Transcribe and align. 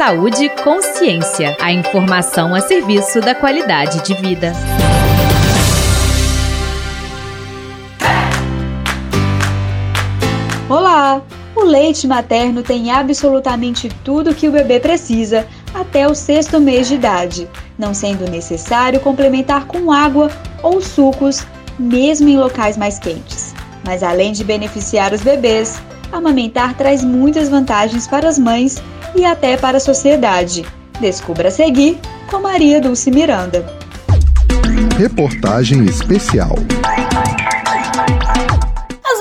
Saúde 0.00 0.46
e 0.46 0.48
Consciência. 0.48 1.54
A 1.60 1.70
informação 1.70 2.54
a 2.54 2.60
serviço 2.62 3.20
da 3.20 3.34
qualidade 3.34 4.02
de 4.02 4.14
vida. 4.14 4.54
Olá! 10.70 11.20
O 11.54 11.64
leite 11.64 12.06
materno 12.06 12.62
tem 12.62 12.90
absolutamente 12.90 13.90
tudo 14.02 14.34
que 14.34 14.48
o 14.48 14.52
bebê 14.52 14.80
precisa 14.80 15.46
até 15.74 16.08
o 16.08 16.14
sexto 16.14 16.58
mês 16.58 16.88
de 16.88 16.94
idade, 16.94 17.46
não 17.78 17.92
sendo 17.92 18.24
necessário 18.30 19.00
complementar 19.00 19.66
com 19.66 19.92
água 19.92 20.30
ou 20.62 20.80
sucos, 20.80 21.46
mesmo 21.78 22.26
em 22.26 22.38
locais 22.38 22.78
mais 22.78 22.98
quentes. 22.98 23.54
Mas 23.84 24.02
além 24.02 24.32
de 24.32 24.44
beneficiar 24.44 25.12
os 25.12 25.20
bebês, 25.20 25.78
amamentar 26.10 26.74
traz 26.74 27.04
muitas 27.04 27.50
vantagens 27.50 28.06
para 28.06 28.26
as 28.26 28.38
mães 28.38 28.82
e 29.14 29.24
até 29.24 29.56
para 29.56 29.76
a 29.76 29.80
sociedade. 29.80 30.64
Descubra 31.00 31.48
a 31.48 31.52
seguir 31.52 31.98
com 32.30 32.40
Maria 32.40 32.80
Dulce 32.80 33.10
Miranda. 33.10 33.64
Reportagem 34.98 35.84
especial 35.84 36.56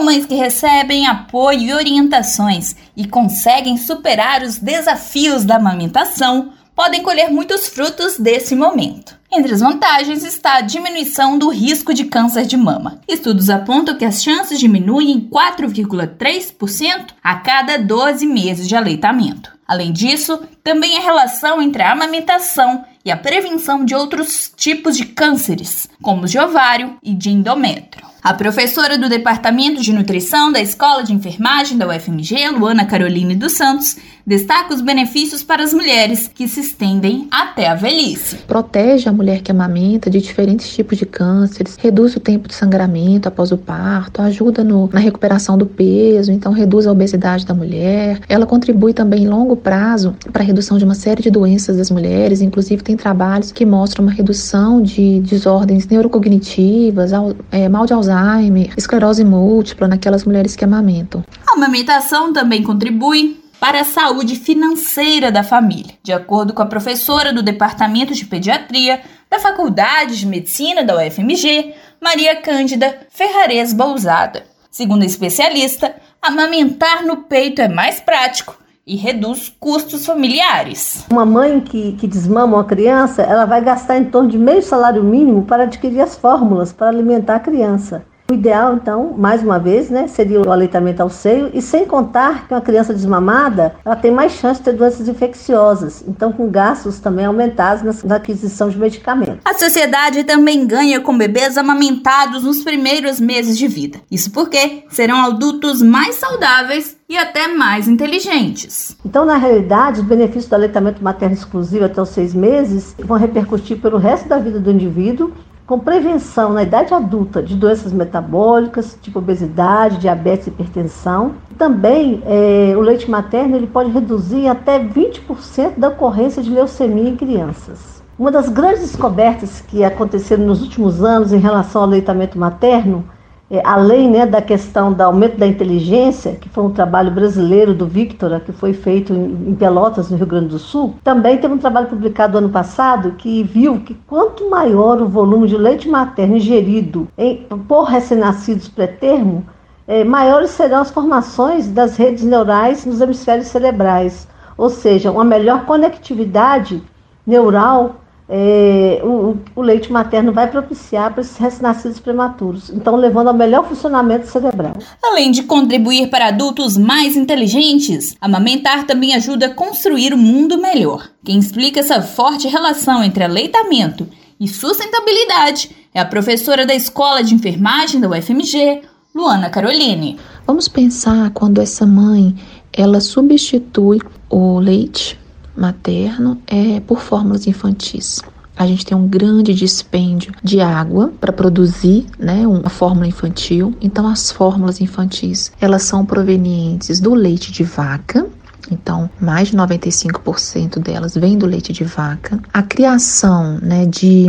mamães 0.00 0.24
que 0.24 0.34
recebem 0.34 1.06
apoio 1.06 1.60
e 1.60 1.74
orientações 1.74 2.74
e 2.96 3.06
conseguem 3.06 3.76
superar 3.76 4.42
os 4.42 4.56
desafios 4.56 5.44
da 5.44 5.56
amamentação 5.56 6.52
podem 6.74 7.02
colher 7.02 7.30
muitos 7.30 7.68
frutos 7.68 8.18
desse 8.18 8.56
momento. 8.56 9.19
Entre 9.32 9.54
as 9.54 9.60
vantagens 9.60 10.24
está 10.24 10.56
a 10.56 10.60
diminuição 10.60 11.38
do 11.38 11.48
risco 11.50 11.94
de 11.94 12.04
câncer 12.04 12.46
de 12.46 12.56
mama. 12.56 13.00
Estudos 13.06 13.48
apontam 13.48 13.96
que 13.96 14.04
as 14.04 14.20
chances 14.22 14.58
diminuem 14.58 15.12
em 15.12 15.20
4,3% 15.20 17.12
a 17.22 17.36
cada 17.36 17.78
12 17.78 18.26
meses 18.26 18.66
de 18.66 18.74
aleitamento. 18.74 19.52
Além 19.68 19.92
disso, 19.92 20.42
também 20.64 20.98
a 20.98 21.00
relação 21.00 21.62
entre 21.62 21.80
a 21.80 21.92
amamentação 21.92 22.84
e 23.04 23.10
a 23.10 23.16
prevenção 23.16 23.84
de 23.84 23.94
outros 23.94 24.52
tipos 24.56 24.96
de 24.96 25.04
cânceres, 25.04 25.88
como 26.02 26.24
os 26.24 26.32
de 26.32 26.38
ovário 26.38 26.98
e 27.00 27.14
de 27.14 27.30
endométrio. 27.30 28.09
A 28.22 28.34
professora 28.34 28.98
do 28.98 29.08
Departamento 29.08 29.80
de 29.80 29.94
Nutrição 29.94 30.52
da 30.52 30.60
Escola 30.60 31.02
de 31.02 31.10
Enfermagem 31.10 31.78
da 31.78 31.88
UFMG, 31.88 32.50
Luana 32.50 32.84
Caroline 32.84 33.34
dos 33.34 33.54
Santos, 33.54 33.96
destaca 34.26 34.74
os 34.74 34.82
benefícios 34.82 35.42
para 35.42 35.64
as 35.64 35.72
mulheres 35.72 36.28
que 36.28 36.46
se 36.46 36.60
estendem 36.60 37.26
até 37.30 37.66
a 37.66 37.74
velhice. 37.74 38.36
Protege 38.46 39.08
a 39.08 39.12
mulher 39.12 39.40
que 39.40 39.50
amamenta 39.50 40.10
de 40.10 40.20
diferentes 40.20 40.68
tipos 40.68 40.98
de 40.98 41.06
cânceres, 41.06 41.78
reduz 41.80 42.14
o 42.14 42.20
tempo 42.20 42.46
de 42.46 42.54
sangramento 42.54 43.26
após 43.26 43.52
o 43.52 43.56
parto, 43.56 44.20
ajuda 44.20 44.62
no, 44.62 44.90
na 44.92 45.00
recuperação 45.00 45.56
do 45.56 45.64
peso, 45.64 46.30
então 46.30 46.52
reduz 46.52 46.86
a 46.86 46.92
obesidade 46.92 47.46
da 47.46 47.54
mulher. 47.54 48.20
Ela 48.28 48.44
contribui 48.44 48.92
também 48.92 49.24
em 49.24 49.28
longo 49.28 49.56
prazo 49.56 50.14
para 50.30 50.42
a 50.42 50.46
redução 50.46 50.76
de 50.76 50.84
uma 50.84 50.94
série 50.94 51.22
de 51.22 51.30
doenças 51.30 51.78
das 51.78 51.90
mulheres, 51.90 52.42
inclusive 52.42 52.82
tem 52.82 52.98
trabalhos 52.98 53.50
que 53.50 53.64
mostram 53.64 54.04
uma 54.04 54.12
redução 54.12 54.82
de 54.82 55.20
desordens 55.20 55.86
neurocognitivas, 55.86 57.12
é, 57.50 57.66
mal 57.66 57.86
de 57.86 57.94
Alzheimer 57.94 58.09
Alzheimer, 58.10 58.72
esclerose 58.76 59.24
múltipla 59.24 59.88
naquelas 59.88 60.24
mulheres 60.24 60.54
que 60.54 60.64
amamentam. 60.64 61.24
A 61.48 61.56
amamentação 61.56 62.32
também 62.32 62.62
contribui 62.62 63.40
para 63.58 63.82
a 63.82 63.84
saúde 63.84 64.36
financeira 64.36 65.30
da 65.30 65.42
família. 65.42 65.94
De 66.02 66.12
acordo 66.12 66.54
com 66.54 66.62
a 66.62 66.66
professora 66.66 67.32
do 67.32 67.42
Departamento 67.42 68.14
de 68.14 68.24
Pediatria 68.24 69.00
da 69.28 69.38
Faculdade 69.38 70.18
de 70.18 70.26
Medicina 70.26 70.82
da 70.82 70.96
UFMG, 70.96 71.74
Maria 72.00 72.36
Cândida 72.36 72.98
Ferrares 73.10 73.72
Bousada. 73.72 74.44
Segundo 74.70 75.02
a 75.02 75.06
especialista, 75.06 75.94
amamentar 76.22 77.04
no 77.04 77.18
peito 77.18 77.60
é 77.60 77.68
mais 77.68 78.00
prático 78.00 78.60
e 78.86 78.96
reduz 78.96 79.48
custos 79.60 80.04
familiares. 80.06 81.06
Uma 81.10 81.24
mãe 81.24 81.60
que, 81.60 81.92
que 81.92 82.06
desmama 82.06 82.56
uma 82.56 82.64
criança, 82.64 83.22
ela 83.22 83.44
vai 83.44 83.62
gastar 83.62 83.98
em 83.98 84.04
torno 84.04 84.28
de 84.28 84.38
meio 84.38 84.62
salário 84.62 85.02
mínimo 85.02 85.44
para 85.44 85.64
adquirir 85.64 86.00
as 86.00 86.16
fórmulas 86.16 86.72
para 86.72 86.88
alimentar 86.88 87.36
a 87.36 87.40
criança. 87.40 88.04
O 88.30 88.32
ideal, 88.32 88.76
então, 88.76 89.12
mais 89.18 89.42
uma 89.42 89.58
vez, 89.58 89.90
né, 89.90 90.06
seria 90.06 90.40
o 90.40 90.52
aleitamento 90.52 91.02
ao 91.02 91.10
seio 91.10 91.50
e 91.52 91.60
sem 91.60 91.84
contar 91.84 92.46
que 92.46 92.54
uma 92.54 92.60
criança 92.60 92.94
desmamada, 92.94 93.74
ela 93.84 93.96
tem 93.96 94.12
mais 94.12 94.30
chance 94.30 94.60
de 94.60 94.66
ter 94.66 94.74
doenças 94.74 95.08
infecciosas, 95.08 96.04
então 96.06 96.30
com 96.30 96.48
gastos 96.48 97.00
também 97.00 97.26
aumentados 97.26 98.04
na 98.04 98.14
aquisição 98.14 98.68
de 98.68 98.78
medicamentos. 98.78 99.40
A 99.44 99.54
sociedade 99.54 100.22
também 100.22 100.64
ganha 100.64 101.00
com 101.00 101.18
bebês 101.18 101.58
amamentados 101.58 102.44
nos 102.44 102.62
primeiros 102.62 103.18
meses 103.18 103.58
de 103.58 103.66
vida. 103.66 103.98
Isso 104.08 104.30
porque 104.30 104.84
serão 104.90 105.24
adultos 105.24 105.82
mais 105.82 106.14
saudáveis 106.14 106.96
e 107.08 107.18
até 107.18 107.48
mais 107.48 107.88
inteligentes. 107.88 108.96
Então, 109.04 109.24
na 109.24 109.36
realidade, 109.36 110.02
os 110.02 110.06
benefícios 110.06 110.46
do 110.46 110.54
aleitamento 110.54 111.02
materno 111.02 111.34
exclusivo 111.34 111.84
até 111.84 112.00
os 112.00 112.10
seis 112.10 112.32
meses 112.32 112.94
vão 112.96 113.18
repercutir 113.18 113.80
pelo 113.80 113.98
resto 113.98 114.28
da 114.28 114.38
vida 114.38 114.60
do 114.60 114.70
indivíduo 114.70 115.32
com 115.70 115.78
prevenção 115.78 116.52
na 116.52 116.64
idade 116.64 116.92
adulta 116.92 117.40
de 117.40 117.54
doenças 117.54 117.92
metabólicas, 117.92 118.98
tipo 119.00 119.20
obesidade, 119.20 119.98
diabetes 119.98 120.48
e 120.48 120.50
hipertensão. 120.50 121.34
Também 121.56 122.20
é, 122.26 122.74
o 122.76 122.80
leite 122.80 123.08
materno 123.08 123.54
ele 123.54 123.68
pode 123.68 123.88
reduzir 123.88 124.48
até 124.48 124.80
20% 124.80 125.78
da 125.78 125.86
ocorrência 125.86 126.42
de 126.42 126.50
leucemia 126.50 127.08
em 127.08 127.14
crianças. 127.14 128.02
Uma 128.18 128.32
das 128.32 128.48
grandes 128.48 128.80
descobertas 128.80 129.60
que 129.60 129.84
aconteceram 129.84 130.44
nos 130.44 130.60
últimos 130.60 131.04
anos 131.04 131.32
em 131.32 131.38
relação 131.38 131.82
ao 131.82 131.86
aleitamento 131.86 132.36
materno 132.36 133.04
é, 133.50 133.60
além 133.64 134.08
né, 134.08 134.24
da 134.24 134.40
questão 134.40 134.92
do 134.92 135.00
aumento 135.02 135.36
da 135.36 135.46
inteligência, 135.46 136.36
que 136.36 136.48
foi 136.48 136.62
um 136.62 136.70
trabalho 136.70 137.10
brasileiro 137.10 137.74
do 137.74 137.84
Victor, 137.84 138.38
que 138.40 138.52
foi 138.52 138.72
feito 138.72 139.12
em, 139.12 139.50
em 139.50 139.54
Pelotas, 139.56 140.08
no 140.08 140.16
Rio 140.16 140.26
Grande 140.26 140.48
do 140.48 140.58
Sul, 140.58 140.94
também 141.02 141.36
teve 141.36 141.52
um 141.52 141.58
trabalho 141.58 141.88
publicado 141.88 142.38
ano 142.38 142.48
passado 142.48 143.12
que 143.18 143.42
viu 143.42 143.80
que 143.80 143.94
quanto 144.06 144.48
maior 144.48 145.02
o 145.02 145.08
volume 145.08 145.48
de 145.48 145.56
leite 145.56 145.88
materno 145.88 146.36
ingerido 146.36 147.08
em, 147.18 147.38
por 147.66 147.84
recém-nascidos 147.84 148.68
pré-termo, 148.68 149.44
é, 149.88 150.04
maiores 150.04 150.50
serão 150.50 150.78
as 150.78 150.90
formações 150.92 151.66
das 151.66 151.96
redes 151.96 152.22
neurais 152.22 152.86
nos 152.86 153.00
hemisférios 153.00 153.48
cerebrais, 153.48 154.28
ou 154.56 154.70
seja, 154.70 155.10
uma 155.10 155.24
melhor 155.24 155.64
conectividade 155.66 156.80
neural 157.26 157.96
é, 158.32 159.00
o, 159.02 159.36
o, 159.56 159.60
leite 159.60 159.90
materno 159.90 160.32
vai 160.32 160.48
propiciar 160.48 161.12
para 161.12 161.20
esses 161.20 161.36
recém-nascidos 161.36 161.98
prematuros, 161.98 162.70
então 162.70 162.94
levando 162.94 163.26
ao 163.26 163.34
melhor 163.34 163.68
funcionamento 163.68 164.28
cerebral. 164.28 164.74
Além 165.02 165.32
de 165.32 165.42
contribuir 165.42 166.08
para 166.10 166.28
adultos 166.28 166.76
mais 166.76 167.16
inteligentes, 167.16 168.16
amamentar 168.20 168.86
também 168.86 169.16
ajuda 169.16 169.46
a 169.46 169.54
construir 169.54 170.14
um 170.14 170.18
mundo 170.18 170.58
melhor. 170.58 171.08
Quem 171.24 171.40
explica 171.40 171.80
essa 171.80 172.00
forte 172.00 172.46
relação 172.46 173.02
entre 173.02 173.24
aleitamento 173.24 174.06
e 174.38 174.46
sustentabilidade 174.46 175.74
é 175.92 175.98
a 175.98 176.04
professora 176.04 176.64
da 176.64 176.74
Escola 176.74 177.24
de 177.24 177.34
Enfermagem 177.34 178.00
da 178.00 178.08
UFMG, 178.08 178.82
Luana 179.12 179.50
Caroline. 179.50 180.18
Vamos 180.46 180.68
pensar 180.68 181.30
quando 181.30 181.60
essa 181.60 181.84
mãe 181.84 182.36
ela 182.72 183.00
substitui 183.00 183.98
o 184.30 184.60
leite 184.60 185.19
materno 185.60 186.40
é 186.46 186.80
por 186.80 187.00
fórmulas 187.00 187.46
infantis. 187.46 188.22
A 188.56 188.66
gente 188.66 188.84
tem 188.84 188.96
um 188.96 189.08
grande 189.08 189.54
dispêndio 189.54 190.34
de 190.42 190.60
água 190.60 191.12
para 191.20 191.32
produzir, 191.32 192.06
né, 192.18 192.46
uma 192.46 192.68
fórmula 192.68 193.06
infantil. 193.06 193.74
Então 193.80 194.06
as 194.06 194.30
fórmulas 194.30 194.80
infantis, 194.80 195.52
elas 195.60 195.82
são 195.82 196.04
provenientes 196.04 197.00
do 197.00 197.14
leite 197.14 197.52
de 197.52 197.64
vaca, 197.64 198.26
então, 198.70 199.10
mais 199.20 199.48
de 199.48 199.56
95% 199.56 200.78
delas 200.78 201.14
vem 201.14 201.36
do 201.36 201.46
leite 201.46 201.72
de 201.72 201.82
vaca. 201.82 202.38
A 202.52 202.62
criação 202.62 203.58
né, 203.60 203.84
de, 203.84 204.26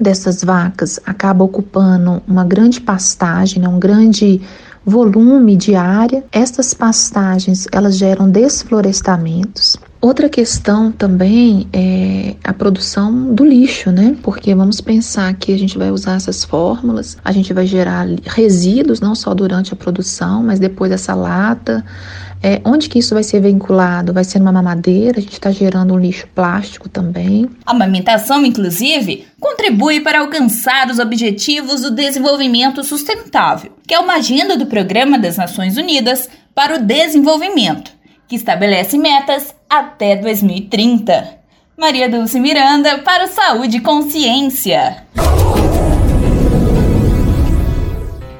dessas 0.00 0.42
vacas 0.42 0.98
acaba 1.04 1.44
ocupando 1.44 2.22
uma 2.26 2.44
grande 2.44 2.80
pastagem, 2.80 3.60
né, 3.60 3.68
um 3.68 3.78
grande 3.78 4.40
volume 4.84 5.56
de 5.56 5.74
área. 5.74 6.24
Estas 6.32 6.74
pastagens 6.74 7.66
elas 7.72 7.96
geram 7.96 8.28
desflorestamentos. 8.28 9.76
Outra 10.00 10.28
questão 10.28 10.90
também 10.90 11.68
é 11.72 12.34
a 12.42 12.52
produção 12.52 13.32
do 13.32 13.44
lixo, 13.44 13.92
né? 13.92 14.16
Porque 14.20 14.52
vamos 14.52 14.80
pensar 14.80 15.32
que 15.34 15.54
a 15.54 15.58
gente 15.58 15.78
vai 15.78 15.92
usar 15.92 16.16
essas 16.16 16.42
fórmulas, 16.42 17.16
a 17.24 17.30
gente 17.30 17.52
vai 17.52 17.66
gerar 17.66 18.08
resíduos 18.24 19.00
não 19.00 19.14
só 19.14 19.32
durante 19.32 19.72
a 19.72 19.76
produção, 19.76 20.42
mas 20.42 20.58
depois 20.58 20.90
dessa 20.90 21.14
lata. 21.14 21.84
É, 22.42 22.60
onde 22.64 22.88
que 22.88 22.98
isso 22.98 23.14
vai 23.14 23.22
ser 23.22 23.40
vinculado? 23.40 24.12
Vai 24.12 24.24
ser 24.24 24.38
numa 24.38 24.50
mamadeira? 24.50 25.18
A 25.18 25.22
gente 25.22 25.34
está 25.34 25.50
gerando 25.50 25.94
um 25.94 25.98
lixo 25.98 26.26
plástico 26.34 26.88
também. 26.88 27.48
A 27.64 27.70
amamentação, 27.70 28.44
inclusive, 28.44 29.26
contribui 29.38 30.00
para 30.00 30.20
alcançar 30.20 30.90
os 30.90 30.98
objetivos 30.98 31.82
do 31.82 31.90
desenvolvimento 31.92 32.82
sustentável, 32.82 33.72
que 33.86 33.94
é 33.94 33.98
uma 33.98 34.14
agenda 34.14 34.56
do 34.56 34.66
Programa 34.66 35.18
das 35.18 35.36
Nações 35.36 35.76
Unidas 35.76 36.28
para 36.54 36.76
o 36.76 36.78
Desenvolvimento 36.82 38.02
que 38.32 38.36
estabelece 38.36 38.96
metas 38.96 39.54
até 39.68 40.16
2030. 40.16 41.38
Maria 41.76 42.08
Dulce 42.08 42.40
Miranda 42.40 42.96
para 43.00 43.24
o 43.24 43.28
Saúde 43.28 43.76
e 43.76 43.80
Consciência. 43.80 45.04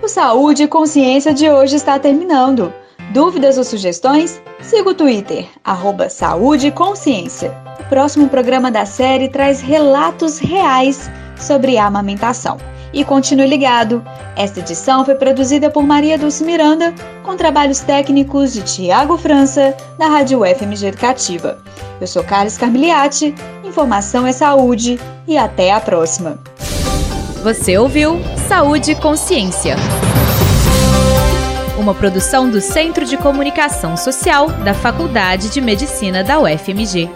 O 0.00 0.06
Saúde 0.06 0.62
e 0.62 0.68
Consciência 0.68 1.34
de 1.34 1.50
hoje 1.50 1.74
está 1.74 1.98
terminando. 1.98 2.72
Dúvidas 3.10 3.58
ou 3.58 3.64
sugestões? 3.64 4.40
Siga 4.60 4.90
o 4.90 4.94
Twitter, 4.94 5.48
arroba 5.64 6.08
Saúde 6.08 6.68
e 6.68 6.70
Consciência. 6.70 7.52
O 7.80 7.84
próximo 7.88 8.28
programa 8.28 8.70
da 8.70 8.86
série 8.86 9.28
traz 9.28 9.60
relatos 9.60 10.38
reais 10.38 11.10
sobre 11.36 11.76
a 11.76 11.86
amamentação. 11.86 12.56
E 12.92 13.04
continue 13.04 13.48
ligado. 13.48 14.04
Esta 14.36 14.60
edição 14.60 15.04
foi 15.04 15.16
produzida 15.16 15.70
por 15.70 15.82
Maria 15.82 16.16
Dulce 16.16 16.44
Miranda, 16.44 16.94
com 17.24 17.36
trabalhos 17.36 17.80
técnicos 17.80 18.52
de 18.52 18.62
Tiago 18.62 19.16
França, 19.16 19.76
da 19.98 20.06
Rádio 20.06 20.42
FMG 20.44 20.86
Educativa. 20.86 21.58
Eu 22.00 22.06
sou 22.06 22.22
Carlos 22.22 22.56
Carmiliati, 22.56 23.34
informação 23.64 24.24
é 24.24 24.32
saúde 24.32 25.00
e 25.26 25.36
até 25.36 25.72
a 25.72 25.80
próxima. 25.80 26.38
Você 27.42 27.76
ouviu 27.76 28.20
Saúde 28.48 28.92
e 28.92 28.94
Consciência. 28.94 29.74
Uma 31.90 31.98
produção 31.98 32.48
do 32.48 32.60
Centro 32.60 33.04
de 33.04 33.16
Comunicação 33.16 33.96
Social 33.96 34.48
da 34.48 34.72
Faculdade 34.72 35.50
de 35.50 35.60
Medicina 35.60 36.22
da 36.22 36.38
UFMG. 36.38 37.10